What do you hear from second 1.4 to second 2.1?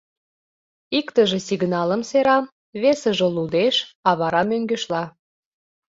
сигналым